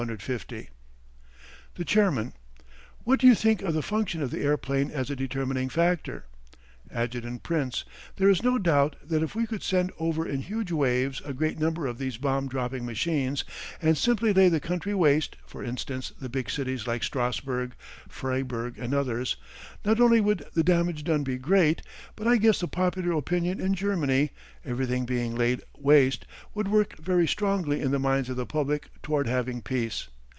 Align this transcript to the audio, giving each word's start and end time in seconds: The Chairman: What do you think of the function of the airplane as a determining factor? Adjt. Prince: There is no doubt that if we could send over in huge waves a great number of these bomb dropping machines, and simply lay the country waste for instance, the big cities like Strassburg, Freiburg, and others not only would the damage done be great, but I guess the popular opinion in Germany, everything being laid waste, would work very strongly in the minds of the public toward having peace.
The 1.75 1.85
Chairman: 1.85 2.33
What 3.03 3.19
do 3.19 3.27
you 3.27 3.35
think 3.35 3.61
of 3.61 3.75
the 3.75 3.83
function 3.83 4.23
of 4.23 4.31
the 4.31 4.41
airplane 4.41 4.89
as 4.89 5.11
a 5.11 5.15
determining 5.15 5.69
factor? 5.69 6.25
Adjt. 6.93 7.43
Prince: 7.43 7.85
There 8.17 8.27
is 8.29 8.43
no 8.43 8.57
doubt 8.57 8.95
that 9.07 9.23
if 9.23 9.33
we 9.35 9.45
could 9.47 9.61
send 9.63 9.93
over 9.97 10.27
in 10.27 10.41
huge 10.41 10.73
waves 10.73 11.21
a 11.23 11.31
great 11.31 11.57
number 11.57 11.85
of 11.87 11.99
these 11.99 12.17
bomb 12.17 12.49
dropping 12.49 12.85
machines, 12.85 13.45
and 13.81 13.97
simply 13.97 14.33
lay 14.33 14.49
the 14.49 14.59
country 14.59 14.93
waste 14.93 15.37
for 15.45 15.63
instance, 15.63 16.11
the 16.19 16.27
big 16.27 16.49
cities 16.49 16.85
like 16.87 17.01
Strassburg, 17.01 17.71
Freiburg, 18.09 18.77
and 18.77 18.93
others 18.93 19.37
not 19.85 20.01
only 20.01 20.19
would 20.19 20.43
the 20.53 20.65
damage 20.65 21.05
done 21.05 21.23
be 21.23 21.37
great, 21.37 21.81
but 22.17 22.27
I 22.27 22.35
guess 22.35 22.59
the 22.59 22.67
popular 22.67 23.13
opinion 23.13 23.61
in 23.61 23.73
Germany, 23.73 24.31
everything 24.65 25.05
being 25.05 25.33
laid 25.35 25.61
waste, 25.77 26.25
would 26.53 26.67
work 26.67 26.97
very 26.97 27.27
strongly 27.27 27.79
in 27.79 27.91
the 27.91 27.99
minds 27.99 28.27
of 28.27 28.35
the 28.35 28.45
public 28.45 28.89
toward 29.01 29.27
having 29.27 29.61
peace. 29.61 30.09